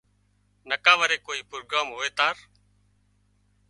[0.69, 2.35] نڪا وري ڪوئي پروگران هوئي تار